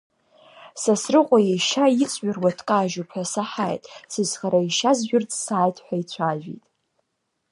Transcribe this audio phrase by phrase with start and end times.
[0.81, 6.63] Сасрыҟәа ишьа иҵҩыруа дкажьуп ҳәа саҳаит, сызхара ишьа зжәырц сааит ҳәа ицәажәеит.